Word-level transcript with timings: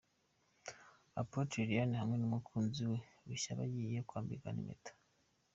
Apotre 1.21 1.57
Liliane 1.63 1.95
hamwe 2.01 2.15
n'umukunzi 2.19 2.81
we 2.91 2.97
mushya 3.25 3.51
bagiye 3.59 3.99
kwambikana 4.07 4.57
impeta. 4.63 4.91